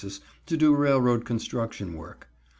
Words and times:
to 0.47 0.57
do 0.57 0.73
railroad 0.73 1.25
construction 1.25 1.93
work. 1.95 2.27